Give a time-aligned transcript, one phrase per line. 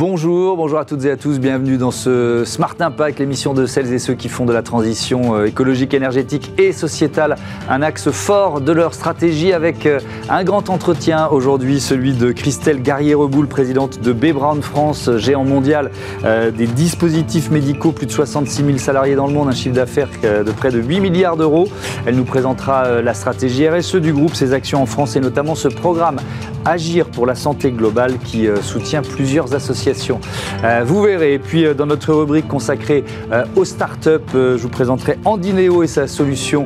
[0.00, 3.92] Bonjour, bonjour à toutes et à tous, bienvenue dans ce Smart Impact, l'émission de celles
[3.92, 7.36] et ceux qui font de la transition euh, écologique, énergétique et sociétale
[7.68, 10.00] un axe fort de leur stratégie avec euh,
[10.30, 14.32] un grand entretien aujourd'hui, celui de Christelle Garrier-Reboul, présidente de B.
[14.32, 15.90] Brown France, géant mondial
[16.24, 20.08] euh, des dispositifs médicaux, plus de 66 000 salariés dans le monde, un chiffre d'affaires
[20.22, 21.68] de près de 8 milliards d'euros.
[22.06, 25.68] Elle nous présentera la stratégie RSE du groupe, ses actions en France et notamment ce
[25.68, 26.20] programme
[26.64, 30.20] Agir pour la santé globale qui soutient plusieurs associations
[30.64, 31.34] euh, vous verrez.
[31.34, 35.82] Et puis euh, dans notre rubrique consacrée euh, aux startups, je vous présenterai Andy Neo
[35.82, 36.64] et sa solution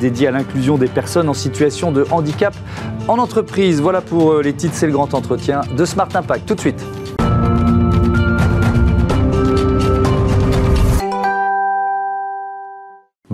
[0.00, 2.54] dédiée à l'inclusion des personnes en situation de handicap
[3.06, 3.80] en entreprise.
[3.80, 6.46] Voilà pour les titres, c'est le grand entretien de Smart Impact.
[6.46, 6.97] Tout de suite.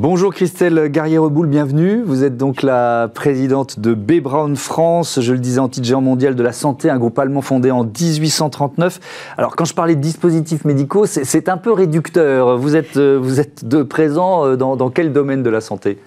[0.07, 2.03] Bonjour Christelle Garrier-Reboul, bienvenue.
[2.05, 4.21] Vous êtes donc la présidente de B.
[4.21, 7.41] Brown France, je le disais, en titre géant mondial de la santé, un groupe allemand
[7.41, 9.01] fondé en 1839.
[9.39, 12.59] Alors quand je parlais de dispositifs médicaux, c'est un peu réducteur.
[12.59, 15.99] Vous êtes, euh, vous êtes de présent euh, dans, dans quel domaine de la santé?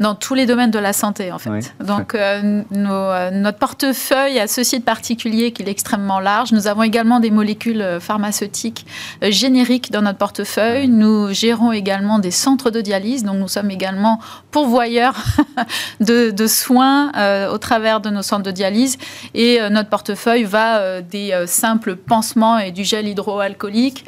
[0.00, 1.74] Dans tous les domaines de la santé, en fait.
[1.84, 6.52] Donc, euh, euh, notre portefeuille a ceci de particulier qu'il est extrêmement large.
[6.52, 8.86] Nous avons également des molécules pharmaceutiques
[9.22, 10.88] génériques dans notre portefeuille.
[10.88, 13.24] Nous gérons également des centres de dialyse.
[13.24, 14.18] Donc, nous sommes également
[14.50, 15.14] pourvoyeurs
[16.00, 17.12] de, soins
[17.52, 18.98] au travers de nos centres de dialyse.
[19.34, 24.04] Et notre portefeuille va des simples pansements et du gel hydroalcoolique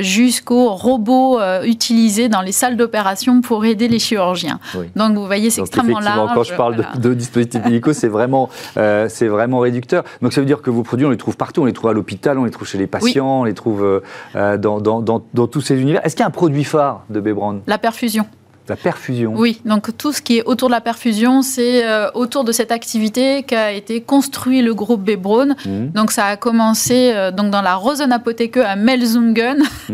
[0.00, 4.58] jusqu'aux robots utilisés dans les salles d'opération pour aider les chirurgiens.
[4.96, 6.30] Donc vous voyez, c'est extrêmement large.
[6.34, 10.04] Quand je parle de, dispositifs médicaux, c'est vraiment, euh, c'est vraiment réducteur.
[10.20, 11.62] Donc ça veut dire que vos produits, on les trouve partout.
[11.62, 14.00] On les trouve à l'hôpital, on les trouve chez les patients, on les trouve euh,
[14.36, 16.04] euh, dans, dans, dans, tous ces univers.
[16.04, 17.62] Est-ce qu'il y a un produit phare de Bebron?
[17.66, 18.26] La perfusion.
[18.68, 19.32] La perfusion.
[19.36, 22.70] Oui, donc tout ce qui est autour de la perfusion, c'est euh, autour de cette
[22.70, 25.56] activité qu'a été construit le groupe Bebron.
[25.66, 25.88] Mmh.
[25.88, 29.64] Donc ça a commencé euh, donc dans la Rosenapotheke à Melzungen,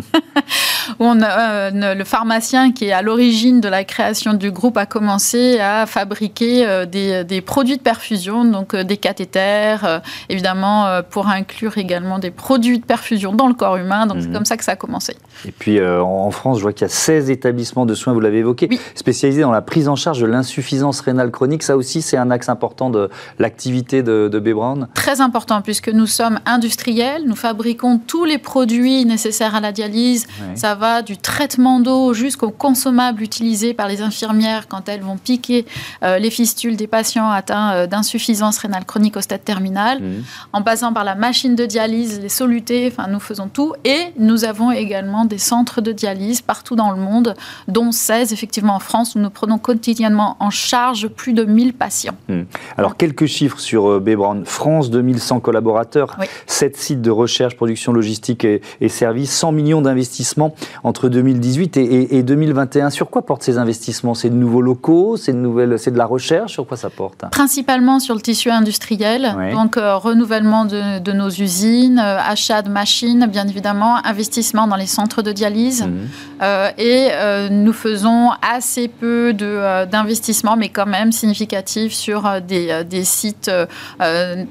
[0.99, 4.85] où on euh, le pharmacien qui est à l'origine de la création du groupe a
[4.85, 12.19] commencé à fabriquer des, des, produits de perfusion, donc des cathéters, évidemment pour inclure également
[12.19, 14.07] des produits de perfusion dans le corps humain.
[14.07, 14.33] Donc c'est mmh.
[14.33, 15.17] comme ça que ça a commencé.
[15.47, 18.39] Et puis en France, je vois qu'il y a 16 établissements de soins, vous l'avez
[18.39, 21.63] évoqué spécialisé dans la prise en charge de l'insuffisance rénale chronique.
[21.63, 24.51] Ça aussi, c'est un axe important de l'activité de, de B.
[24.51, 27.23] Brown Très important, puisque nous sommes industriels.
[27.27, 30.27] Nous fabriquons tous les produits nécessaires à la dialyse.
[30.55, 35.67] Ça va du traitement d'eau jusqu'aux consommables utilisés par les infirmières quand elles vont piquer
[36.03, 40.01] euh, les fistules des patients atteints euh, d'insuffisance rénale chronique au stade terminal.
[40.01, 40.25] Mmh.
[40.53, 43.75] En passant par la machine de dialyse, les solutés, enfin, nous faisons tout.
[43.85, 47.35] Et nous avons également des centres de dialyse partout dans le monde,
[47.69, 52.17] dont 16 effectivement en France, nous prenions quotidiennement en charge plus de 1000 patients.
[52.29, 52.43] Hmm.
[52.77, 54.43] Alors, quelques chiffres sur euh, Bebron.
[54.45, 61.09] France, 2100 collaborateurs, 7 sites de recherche, production logistique et, services, 100 millions d'investissements entre
[61.09, 62.91] 2018 et, 2021.
[62.91, 64.15] Sur quoi portent ces investissements?
[64.15, 65.17] C'est de nouveaux locaux?
[65.17, 66.53] C'est de, c'est de la recherche?
[66.53, 67.25] Sur quoi ça porte?
[67.31, 73.27] Principalement sur le tissu industriel, donc euh, renouvellement de, nos usines, euh, achat de machines,
[73.27, 75.85] bien évidemment, investissement dans les centres de dialyse.
[75.85, 76.41] Hmm.
[76.79, 77.09] et
[77.51, 83.05] nous faisons assez peu euh, d'investissement, mais quand même significatif sur euh, des, euh, des
[83.05, 83.51] sites,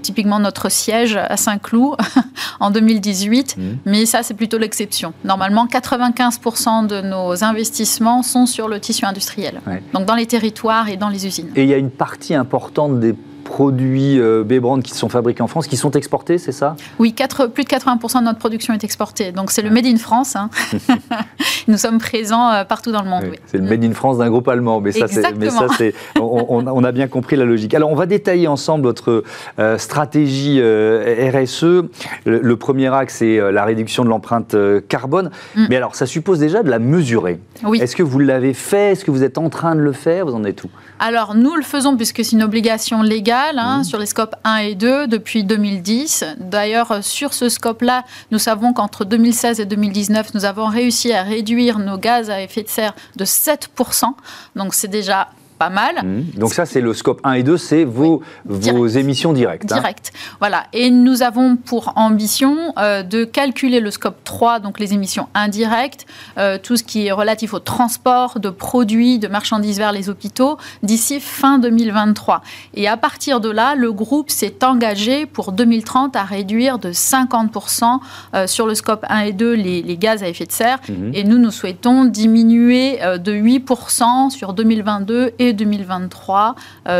[0.01, 1.97] typiquement notre siège à Saint-Cloud
[2.59, 3.57] en 2018.
[3.57, 3.61] Mmh.
[3.85, 5.13] Mais ça, c'est plutôt l'exception.
[5.23, 9.61] Normalement, 95% de nos investissements sont sur le tissu industriel,
[9.93, 11.49] donc dans les territoires et dans les usines.
[11.55, 13.15] Et il y a une partie importante des
[13.47, 16.75] produits euh, B-Brand qui sont fabriqués en France, qui sont exportés, c'est ça?
[16.99, 17.15] Oui,
[17.53, 19.31] plus de 80% de notre production est exportée.
[19.31, 20.35] Donc c'est le Made in France.
[20.35, 20.49] Hein.
[21.67, 23.23] Nous sommes présents euh, partout dans le monde.
[23.47, 24.81] C'est le Made in France d'un groupe allemand.
[24.81, 27.73] Mais ça, c'est, on, a bien compris la logique.
[27.73, 29.23] Alors on va détailler ensemble votre
[29.59, 31.85] euh, stratégie RSE.
[32.25, 34.55] Le, premier axe, c'est la réduction de l'empreinte
[34.87, 35.31] carbone.
[35.55, 35.65] Mm.
[35.69, 37.39] Mais alors ça suppose déjà de la mesurer.
[37.63, 37.79] Oui.
[37.81, 38.91] Est-ce que vous l'avez fait?
[38.91, 40.25] Est-ce que vous êtes en train de le faire?
[40.25, 40.69] Vous en êtes où?
[40.99, 43.83] Alors nous le faisons puisque c'est une obligation légale Hein, mhm.
[43.83, 46.23] sur les scopes 1 et 2 depuis 2010.
[46.39, 51.79] D'ailleurs, sur ce scope-là, nous savons qu'entre 2016 et 2019, nous avons réussi à réduire
[51.79, 54.13] nos gaz à effet de serre de 7%.
[54.55, 56.03] Donc c'est déjà pas mal.
[56.03, 56.39] Mmh.
[56.39, 59.71] Donc ça, c'est le scope 1 et 2, c'est vos, vos émissions directes.
[59.71, 59.75] Hein.
[59.75, 60.11] Direct.
[60.39, 60.65] Voilà.
[60.73, 66.05] Et nous avons pour ambition euh, de calculer le scope 3, donc les émissions indirectes,
[66.37, 70.57] euh, tout ce qui est relatif au transport de produits, de marchandises vers les hôpitaux,
[70.83, 72.41] d'ici fin 2023.
[72.75, 77.99] Et à partir de là, le groupe s'est engagé pour 2030 à réduire de 50%
[78.33, 80.79] euh, sur le scope 1 et 2 les, les gaz à effet de serre.
[80.87, 81.11] Mmh.
[81.13, 86.55] Et nous, nous souhaitons diminuer de 8% sur 2022 et et 2023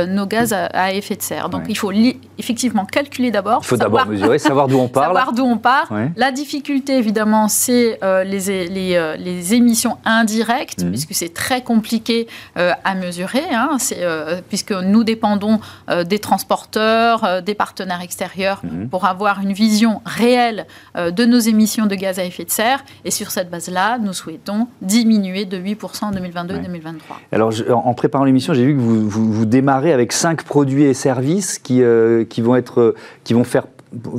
[0.07, 1.49] nos gaz à, effet de serre.
[1.49, 1.91] Donc il faut
[2.37, 3.61] effectivement calculer d'abord.
[3.63, 5.05] Il faut d'abord mesurer, savoir d'où on part.
[5.05, 5.91] savoir d'où on part.
[6.15, 10.91] La difficulté, évidemment, c'est les, les, les, émissions indirectes, mhm.
[10.91, 13.77] puisque c'est très compliqué à mesurer, hein.
[14.49, 15.59] puisque nous dépendons
[16.05, 18.89] des transporteurs, des partenaires extérieurs mhm.
[18.89, 20.65] pour avoir une vision réelle
[20.95, 22.83] de nos émissions de gaz à effet de serre.
[23.05, 26.91] Et sur cette base-là, nous souhaitons diminuer de 8% en 2022-2023.
[27.31, 31.59] Alors, en préparant l'émission, j'ai vu que vous, vous, démarrez avec cinq produits et services
[31.59, 33.67] qui, euh, qui, vont, être, qui vont faire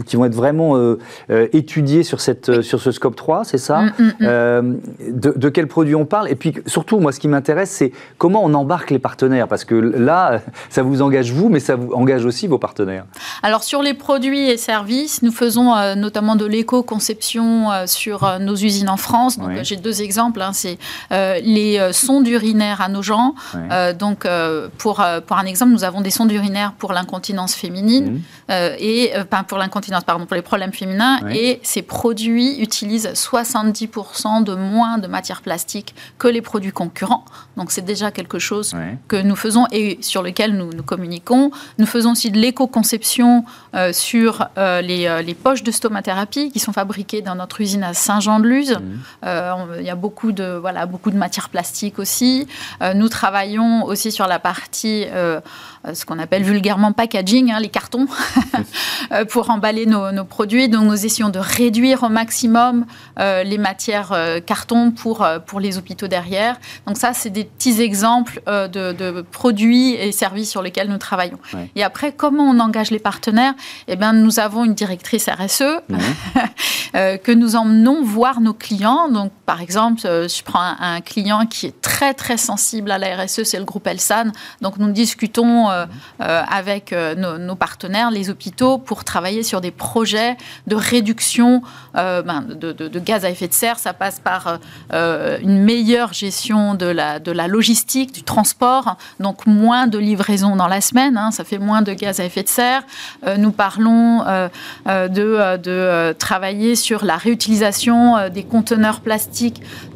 [0.07, 0.99] qui vont être vraiment euh,
[1.31, 3.83] euh, étudiés sur, cette, sur ce scope 3, c'est ça?
[3.83, 4.15] Mm, mm, mm.
[4.23, 4.75] Euh,
[5.11, 6.29] de, quels produits on parle?
[6.31, 9.49] Et puis surtout, moi, ce qui m'intéresse, c'est comment on embarque les partenaires.
[9.49, 10.41] Parce que là,
[10.71, 13.05] ça vous engage vous, mais ça vous engage aussi vos partenaires.
[13.43, 18.97] Alors, sur les produits et services, nous faisons notamment de l'éco-conception sur nos usines en
[18.97, 19.39] France.
[19.39, 20.43] Donc, j'ai deux exemples.
[20.43, 20.53] Hein.
[20.53, 20.79] c'est
[21.11, 23.35] les sondes urinaires à nos gens.
[23.99, 24.27] donc,
[24.79, 28.21] pour, pour un exemple, nous avons des sondes urinaires pour l'incontinence féminine
[28.51, 29.13] et
[29.49, 29.68] pour l'incontinence,
[30.07, 31.21] pardon, pour les problèmes féminins.
[31.31, 37.25] Et ces produits utilisent 70% de moins de matière plastique que les produits concurrents.
[37.57, 38.75] Donc c'est déjà quelque chose
[39.09, 41.51] que nous faisons et sur lequel nous, nous communiquons.
[41.79, 43.45] Nous faisons aussi de l'éco-conception
[43.75, 47.83] euh, sur euh, les, euh, les, poches de stomathérapie qui sont fabriquées dans notre usine
[47.83, 48.79] à Saint-Jean-de-Luz.
[48.79, 49.27] Mmh.
[49.79, 52.47] il y a beaucoup de, voilà, beaucoup de matière plastique aussi.
[52.95, 55.07] nous travaillons aussi sur la partie
[55.95, 58.07] ce qu'on appelle vulgairement packaging, hein, les cartons,
[59.13, 60.69] euh, pour emballer nos, produits.
[60.69, 62.87] Donc nous essayons de réduire au maximum
[63.19, 64.15] euh, les matières
[64.45, 66.59] carton pour, pour les hôpitaux derrière.
[66.87, 71.39] Donc ça, c'est des petits exemples de, produits et services sur lesquels nous travaillons.
[71.77, 73.55] Et après, comment on engage les partenaires?
[73.87, 75.81] Eh bien, nous avons une directrice RSE
[76.93, 79.09] que nous emmenons voir nos clients.
[79.09, 83.45] Donc, par exemple, je prends un, client qui est très, très sensible à la RSE,
[83.45, 84.31] c'est le groupe Elsan.
[84.61, 85.87] Donc, nous discutons euh,
[86.21, 90.37] euh, avec euh, nos, partenaires, les hôpitaux, pour travailler sur des projets
[90.67, 91.63] de réduction
[91.95, 93.79] ben, de, gaz à effet de serre.
[93.79, 94.59] Ça passe par
[94.93, 101.17] une meilleure gestion de la, logistique, du transport, donc moins de livraisons dans la semaine,
[101.17, 102.83] hein, ça fait moins de gaz à effet de serre.
[103.39, 104.25] nous parlons
[104.87, 109.38] de travailler sur la réutilisation des conteneurs plastiques,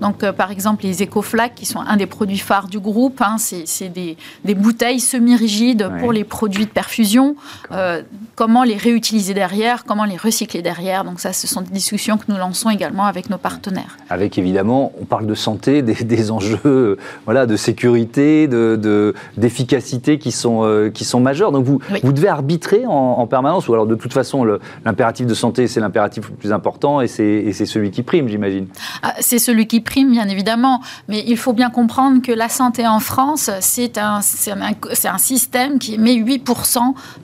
[0.01, 3.89] donc par exemple les EcoFlac, qui sont un des produits phares du groupe, hein, c'est
[3.89, 7.37] des, des bouteilles semi-rigides pour les produits de perfusion.
[7.71, 8.03] Euh,
[8.35, 11.05] comment les réutiliser derrière, comment les recycler derrière.
[11.05, 13.97] Donc ça, ce sont des discussions que nous lançons également avec nos partenaires.
[14.11, 20.65] Avec évidemment, on parle de santé, des, enjeux voilà, de sécurité, d'efficacité de, qui, sont,
[20.65, 21.53] euh, qui sont majeurs.
[21.53, 24.45] Donc vous, vous devez arbitrer en, permanence, ou alors de toute façon,
[24.85, 28.67] l'impératif de santé, c'est l'impératif le plus important et c'est celui qui prime, j'imagine.
[29.03, 30.83] Ah, c'est celui qui prime, bien évidemment.
[31.09, 35.79] Mais il faut bien comprendre que la santé en France, c'est un, un, un système
[35.79, 36.79] qui émet 8%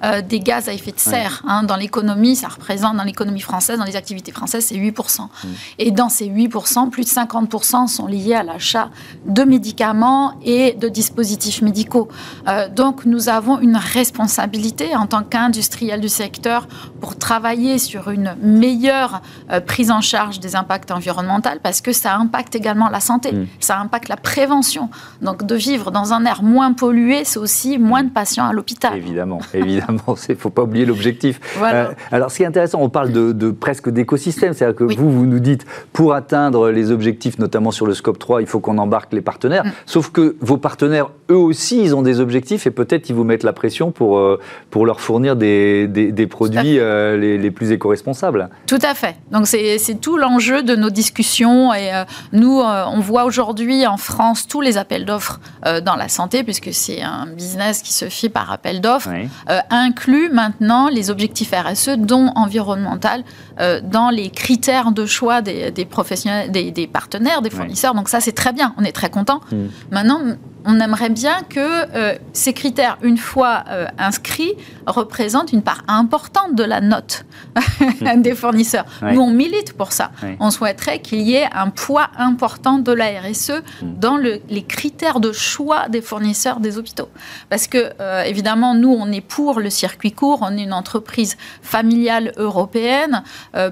[0.04, 1.42] euh, des gaz à effet de serre.
[1.46, 5.20] Hein, dans l'économie, ça représente, dans l'économie française, dans les activités françaises, c'est 8%.
[5.20, 5.48] Mm.
[5.80, 8.88] Et dans ces 8%, plus de 50% sont liés à l'achat
[9.26, 12.08] de médicaments et de dispositifs médicaux.
[12.48, 16.68] Euh, donc nous avons une responsabilité en tant qu'industriel du secteur
[17.02, 19.20] pour travailler sur une meilleure
[19.50, 23.46] euh, prise en charge des impacts environnementaux parce que ça impacte également la santé, mm.
[23.60, 24.88] ça impacte la prévention.
[25.22, 28.96] Donc de vivre dans un air moins pollué, c'est aussi moins de patients à l'hôpital.
[28.96, 31.40] Évidemment, évidemment, il ne faut pas oublier l'objectif.
[31.60, 35.26] Euh, alors, ce qui est intéressant, on parle de, presque d'écosystème, c'est-à-dire que vous, vous
[35.26, 39.12] nous dites, pour atteindre les objectifs, notamment sur le scope 3, il faut qu'on embarque
[39.12, 39.72] les partenaires, mm.
[39.86, 43.42] sauf que vos partenaires, eux aussi, ils ont des objectifs et peut-être ils vous mettent
[43.42, 44.38] la pression pour, euh,
[44.70, 48.48] pour leur fournir des, des, produits euh, les, les, plus éco-responsables.
[48.66, 49.16] Tout à fait.
[49.32, 51.87] Donc, c'est tout l'enjeu de nos discussions et
[52.32, 55.40] nous, on voit aujourd'hui en France tous les appels d'offres
[55.84, 59.10] dans la santé, puisque c'est un business qui se fait par appel d'offres,
[59.50, 63.24] euh, inclut maintenant les objectifs RSE, dont environnemental,
[63.60, 67.94] euh, dans les critères de choix des, professionnels, des, partenaires, des fournisseurs.
[67.94, 68.74] Donc ça, c'est très bien.
[68.76, 69.40] On est très content.
[69.50, 69.66] Hmm.
[69.90, 70.20] Maintenant,
[70.68, 71.58] on aimerait bien que
[71.96, 74.52] euh, ces critères, une fois euh, inscrits,
[74.86, 77.24] représentent une part importante de la note
[78.16, 78.84] des fournisseurs.
[79.00, 80.10] Nous, on milite pour ça.
[80.40, 83.94] On souhaiterait qu'il y ait un poids important de la RSE mm.
[83.98, 87.08] dans les critères de choix des fournisseurs des hôpitaux.
[87.48, 90.40] Parce que, euh, évidemment, nous, on est pour le circuit court.
[90.42, 93.22] On est une entreprise familiale européenne.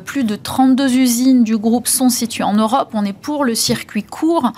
[0.07, 2.91] plus de 32 usines du groupe sont situées en Europe.
[2.95, 4.53] On est pour le circuit court.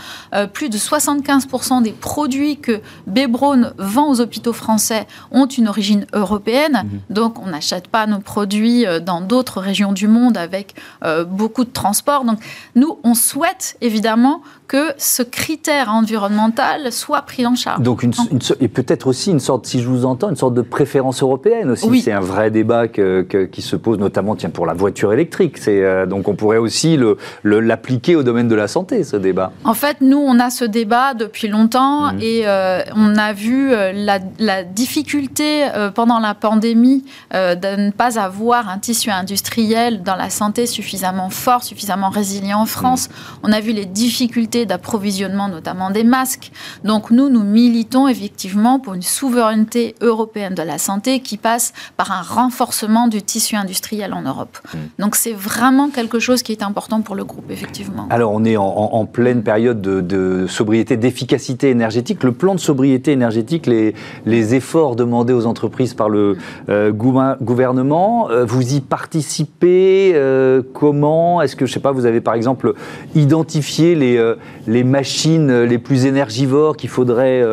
[0.52, 6.04] plus de 75% des produits produits que Bebron vend aux hôpitaux français ont une origine
[6.12, 6.82] européenne.
[6.84, 7.00] Mhm.
[7.08, 11.64] Donc, on n'achète pas nos produits euh, dans d'autres régions du monde avec euh, beaucoup
[11.64, 12.26] de transport.
[12.26, 12.38] Donc,
[12.74, 17.80] nous, on souhaite évidemment que ce critère environnemental soit pris en charge.
[17.80, 18.12] Donc, une,
[18.60, 21.86] et peut-être aussi une sorte, si je vous entends, une sorte de préférence européenne aussi.
[21.88, 22.02] Oui.
[22.02, 25.56] C'est un vrai débat qui se pose notamment tiens, pour la voiture électrique.
[25.66, 26.98] Euh, donc on pourrait aussi
[27.44, 29.52] l'appliquer au domaine de la santé, ce débat.
[29.64, 32.18] En fait, nous, on a ce débat depuis longtemps mmh.
[32.20, 34.18] et euh, on a vu euh, la,
[34.64, 41.30] difficulté pendant la pandémie de ne pas avoir un tissu industriel dans la santé suffisamment
[41.30, 43.08] fort, suffisamment résilient en France.
[43.08, 43.12] Mmh.
[43.44, 46.50] On a vu les difficultés d'approvisionnement, notamment des masques.
[46.84, 52.12] Donc nous, nous militons effectivement pour une souveraineté européenne de la santé qui passe par
[52.12, 54.58] un renforcement du tissu industriel en Europe.
[54.72, 54.78] Mmh.
[54.98, 58.06] Donc c'est vraiment quelque chose qui est important pour le groupe, effectivement.
[58.10, 62.22] Alors on est en, pleine période de, sobriété, d'efficacité énergétique.
[62.22, 63.94] Le plan de sobriété énergétique, les,
[64.26, 66.36] les efforts demandés aux entreprises par le
[66.68, 71.40] euh, gouvernement, euh, vous y participez euh, Comment?
[71.42, 72.74] Est-ce que, je sais pas, vous avez par exemple
[73.14, 74.18] identifié les,
[74.66, 77.44] les machines les plus énergivores qu'il faudrait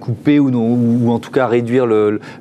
[0.00, 1.86] couper ou, non, ou en tout cas réduire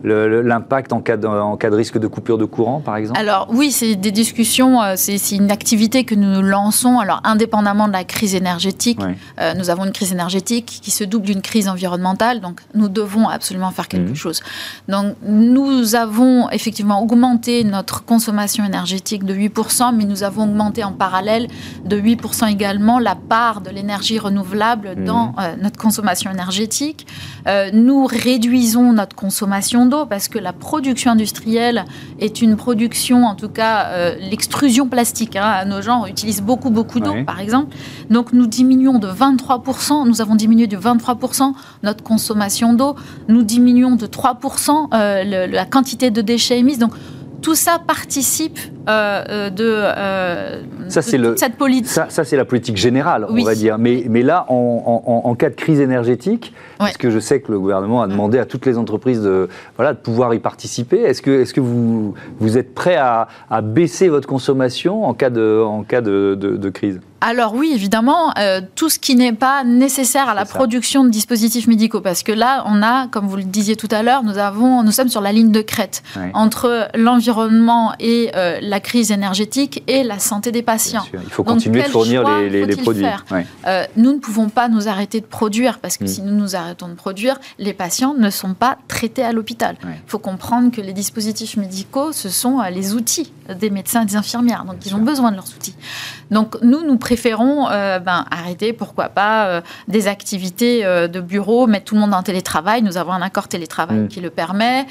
[0.04, 3.20] l'impact en, cas de, en cas de risque de coupure de courant, par exemple?
[3.20, 7.94] Alors oui, c'est des discussions, euh, c'est une activité que nous lançons, alors indépendamment de
[7.94, 9.00] la crise énergétique.
[9.40, 13.28] Euh, nous avons une crise énergétique qui se double d'une crise environnementale, donc nous devons
[13.28, 14.16] absolument faire quelque mhm.
[14.16, 14.42] chose.
[14.88, 20.92] Donc nous avons effectivement augmenté notre consommation énergétique de 8%, mais nous avons augmenté en
[20.92, 21.48] parallèle
[21.86, 25.06] de 8% également la part de l'énergie renouvelable mhm.
[25.06, 27.06] dans euh, notre consommation énergétique.
[27.74, 31.86] nous réduisons notre consommation d'eau parce que la production industrielle
[32.20, 35.36] est une production, en tout cas l'extrusion plastique.
[35.36, 37.76] Hein, nos gens utilisent beaucoup, beaucoup d'eau, par exemple.
[38.10, 41.54] Donc nous diminuons de 23%, nous avons diminué de 23%
[41.84, 42.96] notre consommation d'eau,
[43.28, 46.78] nous diminuons de 3% euh, la quantité de déchets émis.
[46.78, 46.94] Donc
[47.42, 51.88] tout ça participe euh, euh, de, euh, ça, le, cette politique.
[51.88, 53.78] Ça, ça c'est la politique générale, on va dire.
[53.78, 57.60] Mais, mais là, en, en, cas de crise énergétique, parce que je sais que le
[57.60, 61.42] gouvernement a demandé à toutes les entreprises de, voilà, de pouvoir y participer, est-ce que,
[61.42, 65.84] est-ce que vous, vous êtes prêt à, à baisser votre consommation en cas de, en
[65.84, 67.00] cas de, de crise?
[67.22, 71.68] Alors oui, évidemment, euh, tout ce qui n'est pas nécessaire à la production de dispositifs
[71.68, 74.84] médicaux, parce que là, on a, comme vous le disiez tout à l'heure, nous avons,
[74.84, 80.04] nous sommes sur la ligne de crête entre l'environnement et euh, la crise énergétique et
[80.04, 81.06] la santé des patients.
[81.14, 83.06] Il faut continuer de fournir les, les, produits.
[83.68, 86.08] Euh, nous ne pouvons pas nous arrêter de produire, parce que mm.
[86.08, 89.76] si nous nous arrêtons de produire, les patients ne sont pas traités à l'hôpital.
[89.84, 94.16] Il faut comprendre que les dispositifs médicaux, ce sont les outils des médecins et des
[94.16, 95.76] infirmières, donc ils ont besoin de leurs outils.
[96.32, 101.68] Donc nous, nous préférons euh, ben, arrêter, pourquoi pas, euh, des activités euh, de bureau,
[101.68, 102.82] mettre tout le monde en télétravail.
[102.82, 104.08] Nous avons un accord télétravail mm.
[104.10, 104.86] qui le permet.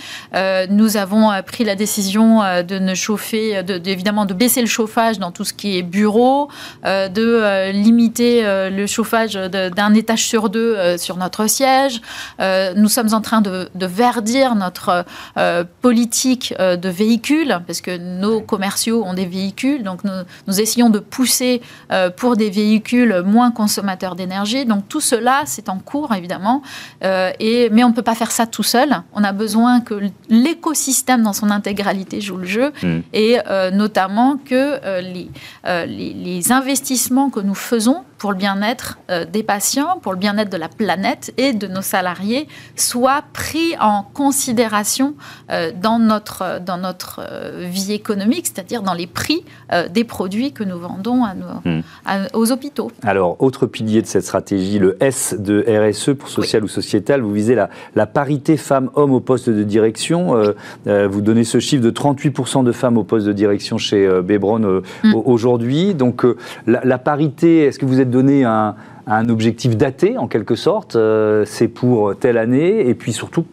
[0.71, 5.31] nous avons pris la décision de ne chauffer, de, évidemment de baisser le chauffage dans
[5.31, 6.49] tout ce qui est bureau,
[6.85, 12.01] de limiter le chauffage d'un étage sur deux sur notre siège.
[12.77, 15.05] nous sommes en train de, de verdir notre
[15.81, 20.13] politique de véhicules, parce que nos commerciaux ont des véhicules, donc nous,
[20.47, 21.28] nous essayons de pousser
[21.91, 24.65] euh, pour des véhicules moins consommateurs d'énergie.
[24.65, 26.63] Donc tout cela, c'est en cours, évidemment.
[27.05, 29.03] Euh, et, mais on ne peut pas faire ça tout seul.
[29.13, 29.95] On a besoin que
[30.29, 32.73] l'écosystème dans son intégralité joue le jeu.
[32.83, 32.99] Mm.
[33.13, 35.31] Et euh, notamment que les,
[35.65, 40.51] les, les investissements que nous faisons pour le bien-être euh, des patients, pour le bien-être
[40.51, 45.15] de la planète et de nos salariés soit pris en considération
[45.51, 49.45] euh, dans notre, dans notre euh, vie économique, c'est-à-dire dans les prix
[49.91, 51.83] des produits que nous vendons à hmm.
[52.33, 52.91] aux hôpitaux.
[53.03, 57.33] Alors, autre pilier de cette stratégie, le S de RSE pour social ou sociétal, vous
[57.33, 60.35] visez la, la parité femmes-hommes au poste de direction.
[60.87, 65.15] vous donnez ce chiffre de 38% de femmes au poste de direction chez Bebron hmm.
[65.15, 65.95] aujourd'hui.
[65.95, 66.25] Donc,
[66.67, 68.75] la, la parité, est-ce que vous êtes donner un,
[69.29, 70.97] objectif daté, en quelque sorte.
[70.97, 72.89] Euh, c'est pour telle année.
[72.89, 73.45] Et puis surtout,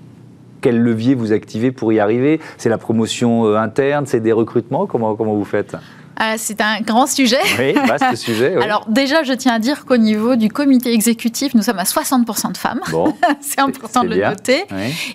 [0.62, 2.40] quel levier vous activez pour y arriver?
[2.58, 4.86] C'est la promotion euh, interne, c'est des recrutements?
[4.86, 5.76] Comment, comment vous faites?
[6.18, 7.40] Ah, c'est un grand sujet.
[7.60, 8.56] Oui, vaste sujet.
[8.62, 12.52] Alors déjà, je tiens à dire qu'au niveau du comité exécutif, nous sommes à 60%
[12.52, 12.82] de femmes.
[12.92, 14.66] Bon, c'est important de le noter.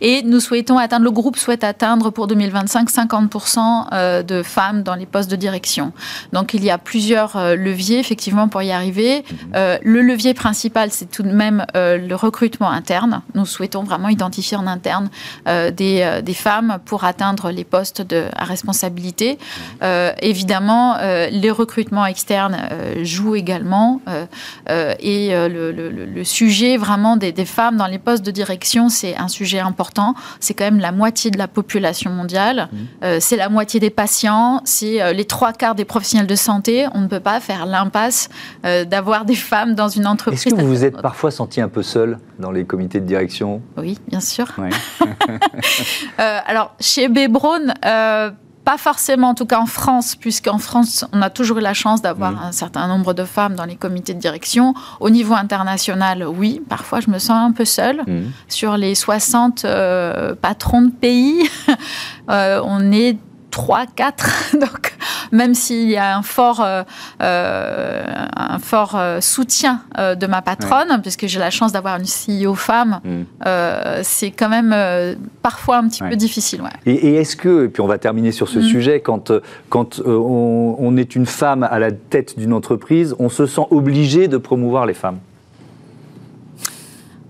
[0.00, 4.94] Et nous souhaitons atteindre, le groupe souhaite atteindre pour 2025 50% euh, de femmes dans
[4.94, 5.92] les postes de direction.
[6.32, 9.18] Donc il y a plusieurs euh, leviers effectivement pour y arriver.
[9.18, 9.36] Mhm.
[9.54, 13.22] Euh, le levier principal, c'est tout de même le recrutement interne.
[13.34, 15.08] Nous souhaitons vraiment identifier en interne
[15.46, 19.38] des, des, femmes pour atteindre les postes de, à responsabilité.
[19.80, 20.12] Mhm.
[20.20, 22.56] évidemment, évidemment, les recrutements externes
[23.02, 24.00] jouent également.
[24.68, 29.58] et le, sujet vraiment des, des, femmes dans les postes de direction, c'est un sujet
[29.58, 30.14] important.
[30.38, 32.68] C'est quand même la moitié de la population mondiale.
[32.72, 33.20] Mmh.
[33.20, 34.60] c'est la moitié des patients.
[34.64, 36.86] C'est les trois quarts des professionnels de santé.
[36.94, 38.28] On ne peut pas faire l'impasse
[38.62, 40.46] d'avoir des femmes dans une entreprise.
[40.46, 43.62] Est-ce que vous vous êtes parfois senti un peu seul dans les comités de direction?
[43.76, 44.46] Oui, bien sûr.
[46.18, 48.30] Euh, alors, chez Bebron, euh,
[48.70, 52.02] pas forcément, en tout cas en France, puisqu'en France, on a toujours eu la chance
[52.02, 52.44] d'avoir mmh.
[52.44, 54.74] un certain nombre de femmes dans les comités de direction.
[55.00, 58.04] Au niveau international, oui, parfois je me sens un peu seule.
[58.06, 58.30] Mmh.
[58.46, 61.50] Sur les 60 euh, patrons de pays,
[62.28, 63.18] on est
[63.50, 64.52] 3, 4.
[64.60, 64.96] Donc,
[65.32, 66.82] même s'il y a un fort, euh,
[67.22, 68.04] euh,
[68.36, 73.00] un fort euh, soutien de ma patronne, puisque j'ai la chance d'avoir une CEO femme,
[73.04, 73.22] mm.
[74.02, 74.74] c'est quand même
[75.42, 76.62] parfois un petit peu difficile.
[76.86, 78.62] Et, est-ce que, et puis on va terminer sur ce mm.
[78.62, 79.32] sujet, quand,
[79.68, 84.28] quand on, on est une femme à la tête d'une entreprise, on se sent obligé
[84.28, 85.18] de promouvoir les femmes?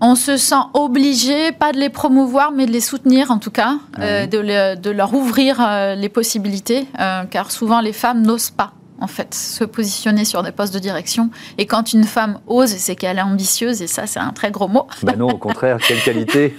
[0.01, 3.75] On se sent obligé, pas de les promouvoir, mais de les soutenir en tout cas,
[3.99, 9.07] euh, de, leur ouvrir euh, les possibilités, euh, car souvent les femmes n'osent pas en
[9.07, 11.31] fait, se positionner sur des postes de direction.
[11.57, 14.67] Et quand une femme ose, c'est qu'elle est ambitieuse, et ça, c'est un très gros
[14.67, 14.85] mot.
[15.01, 16.55] Ben non, au contraire, quelle qualité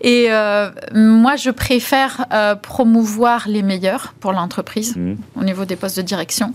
[0.00, 5.14] Et euh, moi, je préfère euh, promouvoir les meilleurs pour l'entreprise mmh.
[5.36, 6.54] au niveau des postes de direction.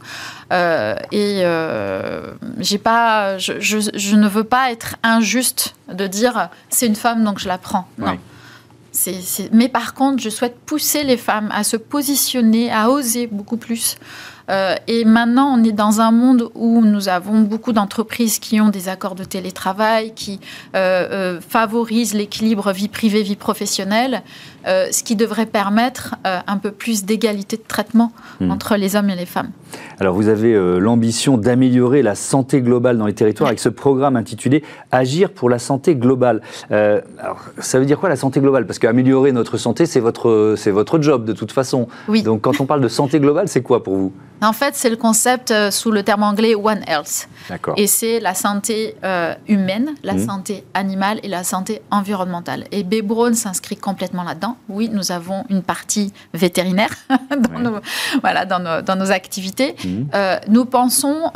[0.52, 1.44] Euh, et
[2.60, 7.40] j'ai pas, je, je, ne veux pas être injuste de dire c'est une femme donc
[7.40, 7.88] je la prends.
[7.98, 8.18] Non.
[9.52, 13.98] Mais par contre, je souhaite pousser les femmes à se positionner, à oser beaucoup plus.
[14.50, 18.70] Euh, et maintenant, on est dans un monde où nous avons beaucoup d'entreprises qui ont
[18.70, 20.40] des accords de télétravail, qui
[20.76, 24.24] euh, euh, favorisent l'équilibre vie privée, vie professionnelle,
[24.68, 28.52] ce qui devrait permettre un peu plus d'égalité de traitement hmm.
[28.52, 29.52] entre les hommes et les femmes.
[30.00, 34.64] Alors, vous avez l'ambition d'améliorer la santé globale dans les territoires avec ce programme intitulé
[34.92, 36.42] Agir pour la santé globale.
[36.70, 38.66] alors, ça veut dire quoi la santé globale?
[38.66, 41.88] Parce qu'améliorer notre santé, c'est votre, c'est votre job de toute façon.
[42.08, 42.24] Oui.
[42.24, 44.14] Donc, quand on parle de santé globale, c'est quoi pour vous?
[44.42, 47.28] En fait, c'est le concept euh, sous le terme anglais One Health.
[47.76, 50.26] Et c'est la santé euh, humaine, la mmh.
[50.26, 52.66] santé animale et la santé environnementale.
[52.72, 54.57] Et Bebron s'inscrit complètement là-dedans.
[54.70, 57.80] Oui, nous avons une partie vétérinaire dans, nos,
[58.22, 59.76] voilà, dans, nos, dans nos activités.
[59.84, 60.04] Mmh.
[60.14, 61.32] Euh, nous pensons,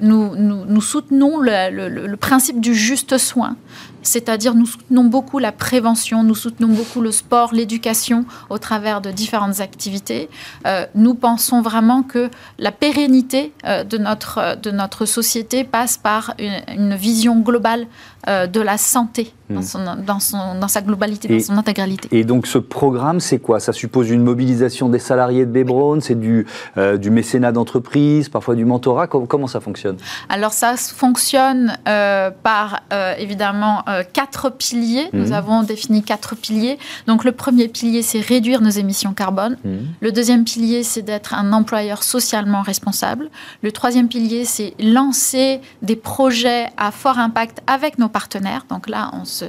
[0.00, 3.56] nous, nous, soutenons le, le principe du juste soin
[4.02, 9.10] c'est-à-dire nous soutenons beaucoup la prévention, nous soutenons beaucoup le sport, l'éducation au travers de
[9.10, 10.28] différentes activités.
[10.66, 16.34] Euh, nous pensons vraiment que la pérennité euh, de, notre, de notre société passe par
[16.38, 17.86] une vision globale
[18.28, 20.04] euh, de la santé dans, hmm.
[20.04, 22.08] dans, son, dans, sa globalité, dans son intégralité.
[22.10, 23.60] Et donc ce programme, c'est quoi?
[23.60, 26.44] Ça suppose une mobilisation des salariés de Bebron, c'est du,
[26.76, 29.06] euh, du mécénat d'entreprise, parfois du mentorat?
[29.06, 29.98] Comment, ça fonctionne?
[30.28, 32.80] Alors ça fonctionne euh, par
[33.16, 33.65] évidemment
[34.12, 35.08] quatre piliers.
[35.12, 35.32] Nous hmm.
[35.32, 36.78] avons défini quatre piliers.
[37.06, 39.56] Donc le premier pilier, c'est réduire nos émissions carbone.
[39.64, 39.86] Hmm.
[40.00, 43.30] Le deuxième pilier, c'est d'être un employeur socialement responsable.
[43.62, 48.66] Le troisième pilier, c'est lancer des projets à fort impact avec nos partenaires.
[48.68, 49.46] Donc là, on se,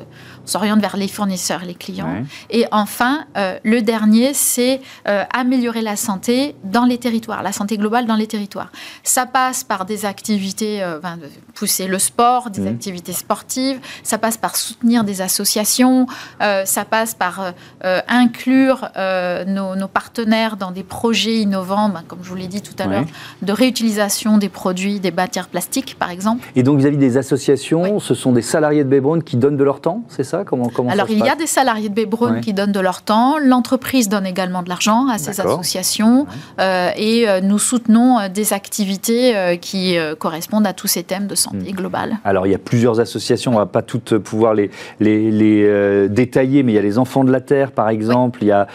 [0.48, 2.24] s'oriente vers les fournisseurs, les clients.
[2.50, 7.78] Et enfin, euh, le dernier, c'est euh, améliorer la santé dans les territoires, la santé
[7.78, 8.72] globale dans les territoires.
[9.04, 11.00] Ça passe par des activités, euh,
[11.54, 12.68] pousser le sport, des mmh.
[12.68, 16.08] activités sportives, ça passe par soutenir des associations,
[16.40, 17.54] ça passe par
[18.08, 18.90] inclure
[19.48, 23.06] nos, partenaires dans des projets innovants, ben, comme je vous l'ai dit tout à l'heure,
[23.42, 26.48] de réutilisation des produits, des matières plastiques, par exemple.
[26.56, 29.82] Et donc, vis-à-vis des associations, ce sont des salariés de Bebron qui donnent de leur
[29.82, 30.37] temps, c'est ça?
[30.46, 33.38] Comment, Alors, il y a des salariés de Bebron qui donnent de leur temps.
[33.40, 36.28] L'entreprise donne également de l'argent à ces associations.
[36.60, 41.36] Euh, et euh, nous soutenons euh, des activités qui correspondent à tous ces thèmes de
[41.36, 41.76] santé hmm.
[41.76, 42.18] globale.
[42.24, 43.52] Alors, il y a plusieurs associations.
[43.52, 44.70] On ne va pas toutes pouvoir les,
[45.00, 48.40] les, détailler, mais il y a les Enfants de la Terre, par exemple.
[48.42, 48.68] Il y a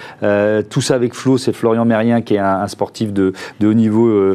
[0.62, 4.35] Tout ça avec Flo, c'est Florian Mérien, qui est un, sportif de, de, haut niveau,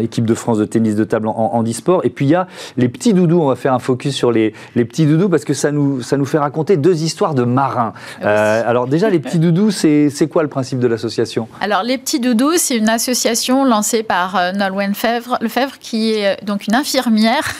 [0.00, 2.04] équipe de France de tennis de table en, en, e-sport.
[2.04, 3.40] Et puis, il y a les petits doudous.
[3.40, 6.16] On va faire un focus sur les, les petits doudous parce que ça nous, ça
[6.16, 7.92] nous fait raconter deux histoires de marins.
[8.20, 11.48] Ah euh, alors déjà, les petits doudous, c'est quoi le principe de l'association?
[11.60, 14.92] Alors les petits doudous, c'est une association lancée par euh, Nolwenn
[15.40, 17.54] Lefebvre, qui est euh, donc une infirmière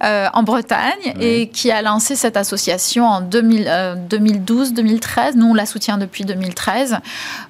[0.32, 5.36] en Bretagne et qui a lancé cette association en 2012-2013.
[5.36, 6.98] Nous, on la soutient depuis 2013,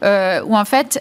[0.03, 1.01] où en fait,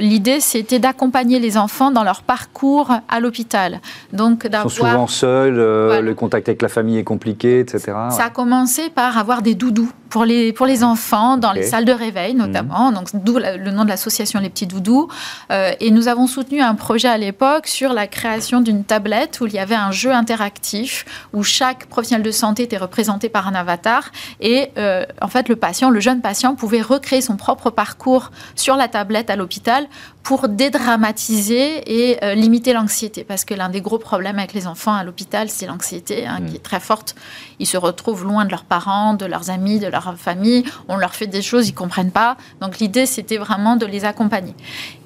[0.00, 3.80] l'idée, c'était d'accompagner les enfants dans leur parcours à l'hôpital.
[4.12, 7.92] Donc, Ils sont souvent seuls, le contact avec la famille est compliqué, etc.
[8.10, 11.84] Ça a commencé par avoir des doudous pour les, pour les enfants, dans les salles
[11.84, 12.94] de réveil notamment, mhm.
[12.94, 15.08] donc d'où le nom de l'association Les Petits Doudous.
[15.52, 19.46] Euh, et nous avons soutenu un projet à l'époque sur la création d'une tablette où
[19.46, 23.54] il y avait un jeu interactif où chaque professionnel de santé était représenté par un
[23.54, 28.32] avatar et euh, en fait le patient, le jeune patient pouvait recréer son propre parcours
[28.56, 29.86] sur la tablette à l'hôpital
[30.22, 33.24] pour dédramatiser et euh, limiter l'anxiété.
[33.24, 36.52] Parce que l'un des gros problèmes avec les enfants à l'hôpital, c'est l'anxiété hein, qui
[36.52, 36.56] mm.
[36.56, 37.14] est très forte.
[37.58, 40.64] Ils se retrouvent loin de leurs parents, de leurs amis, de leur famille.
[40.88, 42.36] On leur fait des choses, ils comprennent pas.
[42.60, 44.54] Donc l'idée, c'était vraiment de les accompagner.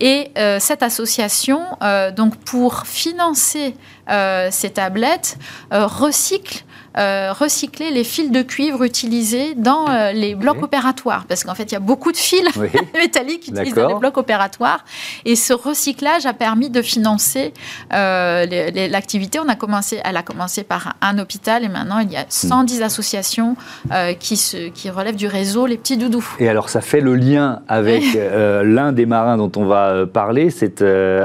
[0.01, 3.77] Et euh, cette association, euh, donc pour financer
[4.51, 5.39] ces tablettes,
[5.71, 6.65] recycle
[6.97, 11.25] euh, recycler les fils de cuivre utilisés dans euh, les blocs opératoires.
[11.29, 12.45] Parce qu'en fait, il y a beaucoup de fils
[12.95, 14.85] métalliques utilisés dans les blocs opératoires.
[15.25, 17.53] Et ce recyclage a permis de financer
[17.93, 18.47] euh,
[18.89, 19.41] l'activité.
[19.41, 22.79] On a commencé, elle a commencé par un hôpital et maintenant, il y a 110
[22.79, 22.83] hmm.
[22.83, 23.57] associations
[24.21, 26.37] qui, se, qui relèvent du réseau Les Petits Doudous.
[26.39, 30.85] Et alors, ça fait le lien avec l'un des marins dont on va parler, c'est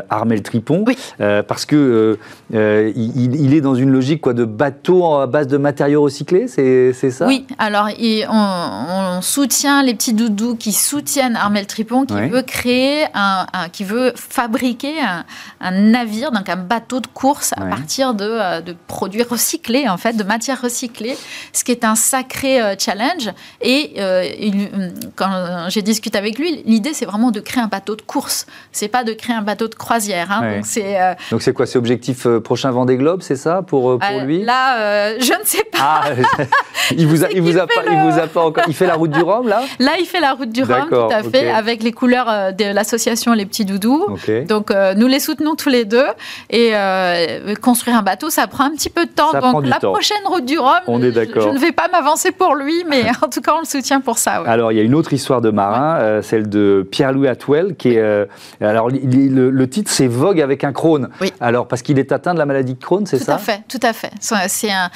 [0.10, 0.86] Armel Tripon.
[1.18, 2.18] parce que
[2.52, 7.12] il, il, est dans une logique quoi, de bateau à base de matériaux recyclés, c'est
[7.12, 7.28] ça?
[7.28, 7.90] Oui, alors
[8.30, 14.14] on, soutient les petits doudous qui soutiennent Armel Tripon, qui veut créer, un, qui veut
[14.16, 14.96] fabriquer
[15.60, 20.14] un, navire, donc un bateau de course à partir euh, de, produits recyclés, en fait,
[20.14, 21.18] de matières recyclées,
[21.54, 23.30] ce qui est un sacré euh, challenge.
[23.62, 28.02] Et euh, quand j'ai discuté avec lui, l'idée c'est vraiment de créer un bateau de
[28.02, 30.32] course, c'est pas de créer un bateau de croisière.
[30.32, 30.62] Hein.
[31.32, 34.44] Donc c'est quoi, c'est objectif prochain Vendée Globe, c'est ça pour, pour lui?
[34.44, 35.80] Là, je ne sais pas.
[35.82, 36.04] Ah,
[36.92, 38.64] il vous a, il vous a pas, il vous a pas encore.
[38.68, 39.62] Il fait la route du Rhum là?
[39.80, 42.66] Là, il fait la route du Rhum, tout à fait, avec les couleurs euh, de
[42.66, 44.06] l'association Les Petits Doudous.
[44.48, 46.06] Donc, euh, nous les soutenons tous les deux.
[46.50, 49.32] Et euh, construire un bateau, ça prend un petit peu de temps.
[49.40, 51.44] Donc, la prochaine route du Rhum, on est d'accord.
[51.44, 54.18] Je, ne vais pas m'avancer pour lui, mais en tout cas, on le soutient pour
[54.18, 54.44] ça.
[54.46, 58.28] Alors, il y a une autre histoire de marin, celle de Pierre-Louis Atwell, qui est.
[58.62, 61.10] alors, le, titre, c'est Vogue avec un Crohn.
[61.22, 61.32] Oui.
[61.40, 63.34] Alors, parce qu'il est atteint de la maladie de Crohn, c'est ça?
[63.34, 64.12] Tout à fait, tout à fait.
[64.20, 64.90] C'est un,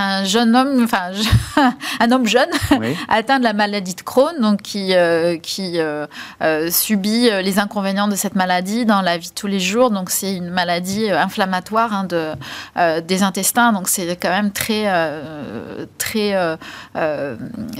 [0.00, 1.10] un jeune homme, enfin
[2.00, 2.48] un homme jeune
[3.08, 6.06] atteint de la maladie de Crohn, donc qui, euh, qui euh,
[6.42, 9.90] euh, subit les inconvénients de cette maladie dans la vie de tous les jours.
[9.90, 14.86] Donc c'est une maladie inflammatoire hein, de, des intestins, donc c'est quand même très
[15.98, 16.34] très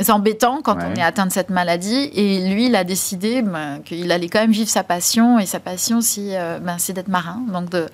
[0.08, 2.10] embêtant quand on est atteint de cette maladie.
[2.14, 5.60] Et lui, il a décidé ben, qu'il allait quand même vivre sa passion, et sa
[5.60, 6.00] passion,
[6.62, 7.86] ben, c'est d'être marin, donc de,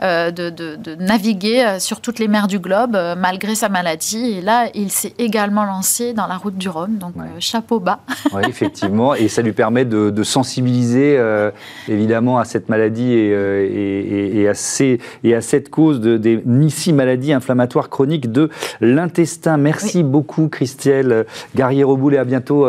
[0.00, 4.38] de, de, de, naviguer sur toutes les mers du globe malgré sa maladie.
[4.38, 8.00] Et là, il s'est également lancé dans la route du Rhum, donc euh, chapeau bas.
[8.32, 11.50] Oui, effectivement, et ça lui permet de, sensibiliser euh,
[11.88, 16.42] évidemment à cette maladie et, euh, et, à, ces, et à cette cause de, des
[16.44, 19.56] NICI, maladies inflammatoires chroniques de l'intestin.
[19.56, 22.66] Merci beaucoup, Christelle Garrier-Roboul, et à bientôt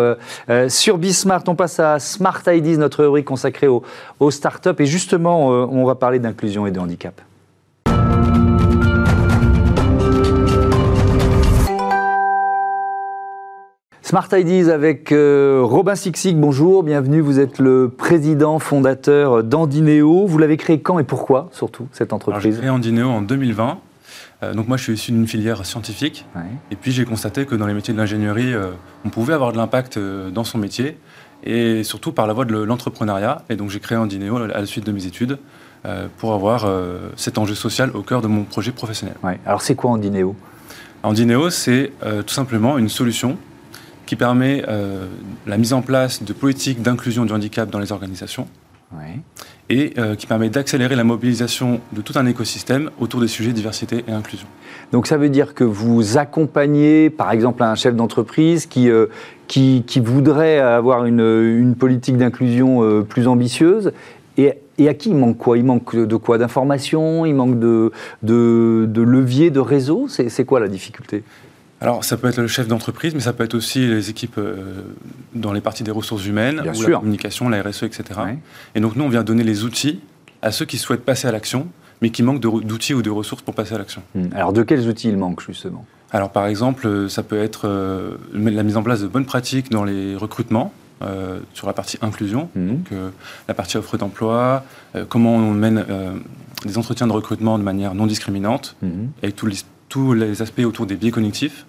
[0.69, 1.43] sur Bismart.
[1.47, 3.83] On passe à Smart Ideas, notre rubrique consacrée aux,
[4.19, 4.69] aux startups.
[4.79, 7.21] Et justement, on va parler d'inclusion et de handicap.
[14.03, 17.21] Smart Ideas avec euh, Robin Sixig, bonjour, bienvenue.
[17.21, 20.25] Vous êtes le président fondateur d'Andineo.
[20.25, 23.77] Vous l'avez créé quand et pourquoi, surtout, cette entreprise J'ai créé Andineo en 2020.
[24.41, 26.25] Euh, donc moi, je suis issu d'une filière scientifique.
[26.71, 28.71] Et puis j'ai constaté que dans les métiers de l'ingénierie, euh,
[29.05, 30.97] on pouvait avoir de l'impact dans son métier.
[31.43, 33.43] Et surtout par la voie de l'entrepreneuriat.
[33.51, 35.37] Et donc j'ai créé Andineo à la suite de mes études.
[36.17, 36.67] pour avoir
[37.15, 39.15] cet enjeu social au cœur de mon projet professionnel.
[39.45, 40.35] Alors c'est quoi Andineo
[41.01, 43.37] Andineo, c'est tout simplement une solution
[44.12, 45.06] qui permet euh,
[45.47, 48.45] la mise en place de politiques d'inclusion du handicap dans les organisations.
[49.69, 54.04] Et euh, qui permet d'accélérer la mobilisation de tout un écosystème autour des sujets diversité
[54.10, 54.47] et inclusion.
[54.91, 59.06] Donc ça veut dire que vous accompagnez par exemple un chef d'entreprise qui, euh,
[59.47, 63.93] qui, qui, voudrait avoir une, une politique d'inclusion plus ambitieuse.
[64.38, 65.58] Et, et, à qui il manque quoi?
[65.58, 66.38] Il manque de quoi?
[66.38, 67.93] D'informations Il manque de,
[68.24, 70.10] de, de levier, de réseau?
[70.10, 71.24] C'est quoi la difficulté?
[71.82, 74.84] Alors, ça peut être le chef d'entreprise, mais ça peut être aussi les équipes euh,
[75.34, 78.04] dans les parties des ressources humaines, ou la communication, la RSE, etc.
[78.76, 80.00] Et donc, nous, on vient donner les outils
[80.44, 81.67] à ceux qui souhaitent passer à l'action,
[82.04, 84.04] mais qui manquent d'outils ou de ressources pour passer à l'action.
[84.13, 84.28] Hmm.
[84.36, 85.84] Alors, de quels outils il manque, justement?
[86.12, 89.72] Alors, par exemple, euh, ça peut être euh, la mise en place de bonnes pratiques
[89.72, 90.74] dans les recrutements,
[91.56, 92.67] sur la partie inclusion, hmm.
[92.67, 92.91] donc
[93.48, 94.63] la partie offre d'emploi,
[95.10, 95.84] comment on mène
[96.63, 99.08] des entretiens de recrutement de manière non discriminante, hmm.
[99.24, 101.65] avec tous les aspects autour des biais cognitifs,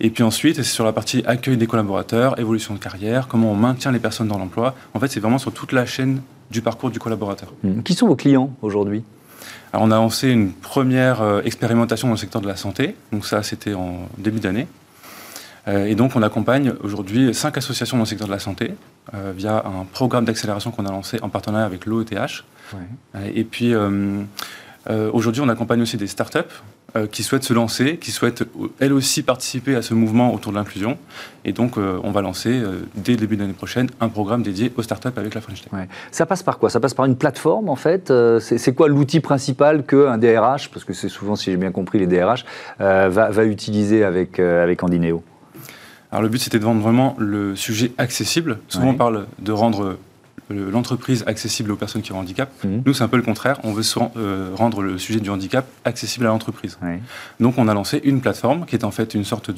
[0.00, 3.56] et puis ensuite, c'est sur la partie accueil des collaborateurs, évolution de carrière, comment on
[3.56, 4.74] maintient les personnes dans l'emploi.
[4.94, 7.52] En fait, c'est vraiment sur toute la chaîne du parcours du collaborateur.
[7.62, 7.82] Mmh.
[7.82, 9.02] Qui sont vos clients aujourd'hui?
[9.72, 12.94] Alors, on a lancé une première euh, expérimentation dans le secteur de la santé.
[13.12, 14.66] Donc ça, c'était en début d'année.
[15.66, 18.72] et donc, on accompagne aujourd'hui cinq associations dans le secteur de la santé
[19.36, 22.44] via un programme d'accélération qu'on a lancé en partenariat avec l'OETH.
[23.34, 23.74] Et puis,
[24.88, 26.77] aujourd'hui, on accompagne aussi des startups euh,
[27.10, 30.56] qui souhaitent se lancer, qui souhaitent euh, elles aussi participer à ce mouvement autour de
[30.56, 30.96] l'inclusion.
[31.44, 32.62] Et donc, euh, on va lancer
[32.94, 35.70] dès le début de l'année prochaine un programme dédié aux startups avec la French Tech.
[36.10, 36.70] Ça passe par quoi?
[36.70, 38.12] Ça passe par une plateforme en fait?
[38.40, 42.06] C'est quoi l'outil principal qu'un DRH, parce que c'est souvent, si j'ai bien compris, les
[42.06, 42.44] DRH,
[42.78, 45.22] va, va, utiliser avec, avec Andineo
[46.10, 48.60] alors le but c'était de vendre vraiment le sujet accessible.
[48.68, 49.98] Souvent on parle de rendre
[50.50, 52.50] l'entreprise accessible aux personnes qui ont un handicap.
[52.64, 52.82] Mhm.
[52.86, 53.58] Nous, c'est un peu le contraire.
[53.64, 53.82] On veut
[54.16, 56.78] euh, rendre le sujet du handicap accessible à l'entreprise.
[57.40, 59.50] Donc, on a lancé une plateforme qui est en fait une sorte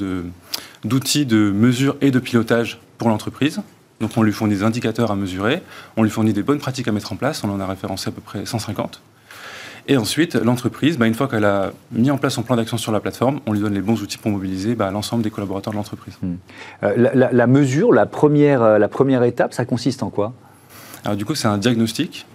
[0.84, 3.60] d'outil de, mesure et de pilotage pour l'entreprise.
[4.00, 5.62] Donc, on lui fournit des indicateurs à mesurer,
[5.96, 7.44] on lui fournit des bonnes pratiques à mettre en place.
[7.44, 9.00] On en a référencé à peu près 150.
[9.88, 12.92] Et ensuite, l'entreprise, bah, une fois qu'elle a mis en place son plan d'action sur
[12.92, 15.78] la plateforme, on lui donne les bons outils pour mobiliser bah, l'ensemble des collaborateurs de
[15.78, 16.14] l'entreprise.
[16.22, 16.34] Hmm.
[16.84, 20.32] Euh, la, mesure, la première, euh, la première étape, ça consiste en quoi?
[21.04, 22.26] Alors du coup, c'est un diagnostic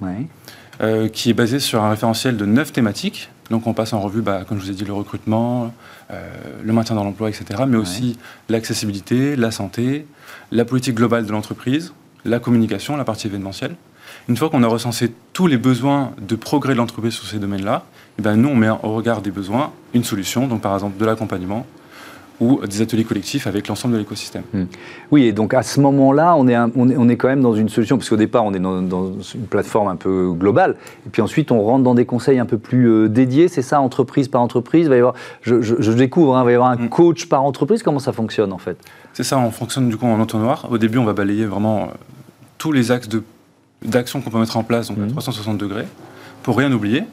[0.81, 3.29] euh, qui est basé sur un référentiel de neuf thématiques.
[3.49, 5.73] Donc on passe en revue, bah, comme je vous ai dit, le recrutement,
[6.11, 6.29] euh,
[6.63, 7.63] le maintien dans l'emploi, etc.
[7.67, 8.17] Mais aussi
[8.49, 10.07] l'accessibilité, la santé,
[10.51, 11.93] la politique globale de l'entreprise,
[12.25, 13.75] la communication, la partie événementielle.
[14.27, 17.85] Une fois qu'on a recensé tous les besoins de progrès de l'entreprise sur ces domaines-là,
[18.17, 21.05] eh ben, nous, on met au regard des besoins une solution, donc par exemple de
[21.05, 21.67] l'accompagnement,
[22.39, 24.43] ou des ateliers collectifs avec l'ensemble de l'écosystème.
[24.53, 24.65] Hmm.
[25.11, 27.53] Oui, et donc à ce moment-là, on est, on, est, on est quand même dans
[27.53, 28.81] une solution, parce qu'au départ, on est dans,
[29.33, 32.57] une plateforme un peu globale, et puis ensuite, on rentre dans des conseils un peu
[32.57, 34.85] plus euh, dédiés, c'est ça, entreprise par entreprise.
[34.85, 36.89] Il va y avoir, je, je, découvre, hein, il va y avoir un hmm.
[36.89, 37.83] coach par entreprise.
[37.83, 38.77] Comment ça fonctionne en fait?
[39.13, 40.67] C'est ça, on fonctionne du coup en entonnoir.
[40.69, 41.87] Au début, on va balayer vraiment euh,
[42.57, 43.07] tous les axes
[43.81, 45.57] d'action qu'on peut mettre en place, donc à 360 hmm.
[45.57, 45.87] degrés,
[46.43, 47.03] pour rien oublier.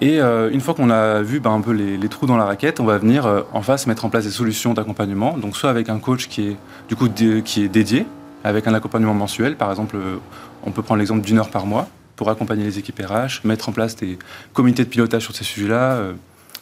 [0.00, 2.80] Et euh, une fois qu'on a vu bah, un peu les, trous dans la raquette,
[2.80, 5.38] on va venir euh, en face mettre en place des solutions d'accompagnement.
[5.38, 6.56] Donc soit avec un coach qui est
[6.88, 8.06] du coup qui est dédié,
[8.44, 9.56] avec un accompagnement mensuel.
[9.56, 10.16] Par exemple, euh,
[10.64, 13.72] on peut prendre l'exemple d'une heure par mois pour accompagner les équipes RH, mettre en
[13.72, 14.18] place des
[14.52, 16.00] comités de pilotage sur ces sujets-là,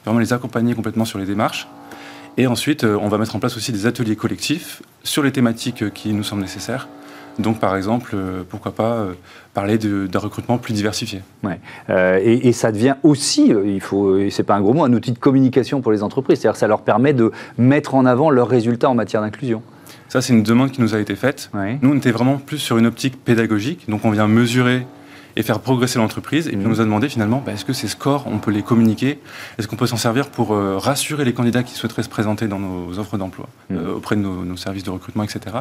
[0.04, 1.68] vraiment les accompagner complètement sur les démarches.
[2.36, 6.12] Et ensuite, on va mettre en place aussi des ateliers collectifs sur les thématiques qui
[6.12, 6.88] nous semblent nécessaires
[7.38, 9.14] donc, par exemple, euh, pourquoi pas euh,
[9.54, 11.22] parler d'un recrutement plus diversifié.
[11.42, 11.58] Ouais.
[11.90, 15.18] Euh, et, ça devient aussi, il faut, c'est pas un gros mot, un outil de
[15.18, 16.40] communication pour les entreprises.
[16.40, 19.62] C'est-à-dire, ça leur permet de mettre en avant leurs résultats en matière d'inclusion.
[20.08, 21.50] Ça, c'est une demande qui nous a été faite.
[21.82, 23.88] Nous, on était vraiment plus sur une optique pédagogique.
[23.88, 24.86] Donc, on vient mesurer
[25.36, 26.48] et faire progresser l'entreprise.
[26.48, 28.62] Et puis on nous a demandé finalement, bah, est-ce que ces scores, on peut les
[28.62, 29.18] communiquer?
[29.58, 32.58] Est-ce qu'on peut s'en servir pour euh, rassurer les candidats qui souhaiteraient se présenter dans
[32.58, 33.76] nos offres d'emploi, mmh.
[33.76, 35.56] euh, auprès de nos, services de recrutement, etc.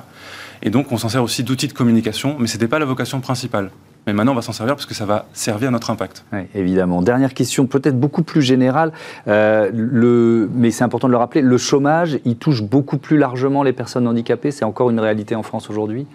[0.62, 3.20] Et donc on s'en sert aussi d'outils de communication, mais ce n'était pas la vocation
[3.20, 3.72] principale.
[4.06, 6.26] Mais maintenant, on va s'en servir parce que ça va servir à notre impact.
[6.34, 7.02] Oui, évidemment.
[7.02, 8.92] Dernière question, peut-être beaucoup plus générale,
[9.30, 13.64] euh, le, mais c'est important de le rappeler, le chômage, il touche beaucoup plus largement
[13.64, 14.52] les personnes handicapées.
[14.52, 16.06] C'est encore une réalité en France aujourd'hui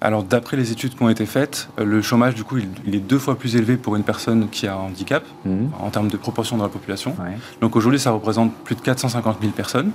[0.00, 3.00] alors, d'après les études qui ont été faites, euh, le chômage, du coup, il, est
[3.00, 5.70] deux fois plus élevé pour une personne qui a un handicap, mhm.
[5.80, 7.16] en termes de proportion de la population.
[7.60, 9.90] Donc aujourd'hui, ça représente plus de 450 000 personnes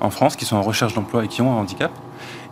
[0.00, 1.92] en France qui sont en recherche d'emploi et qui ont un handicap.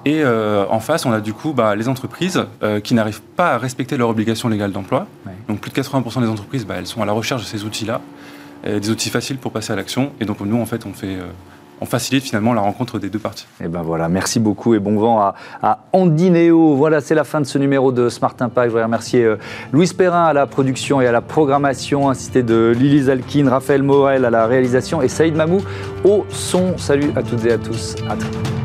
[0.05, 3.55] Et euh, en face, on a du coup bah, les entreprises euh, qui n'arrivent pas
[3.55, 5.07] à respecter leur obligation légale d'emploi.
[5.49, 8.01] Donc plus de 80% des entreprises, bah, elles sont à la recherche de ces outils-là,
[8.65, 10.13] des outils faciles pour passer à l'action.
[10.21, 11.19] Et donc nous, en fait, on fait
[11.81, 13.47] on facilite finalement la rencontre des deux parties.
[13.61, 16.75] Et eh ben voilà, merci beaucoup et bon vent à, à Andineo.
[16.75, 18.67] Voilà, c'est la fin de ce numéro de Smart Impact.
[18.67, 19.37] Je voudrais remercier euh,
[19.73, 24.25] Louis Perrin à la production et à la programmation, assisté de Lily Zalkin, Raphaël Morel
[24.25, 25.61] à la réalisation et Saïd Mamou
[26.05, 26.77] au son.
[26.77, 27.97] Salut à toutes et à tous.
[28.09, 28.60] À très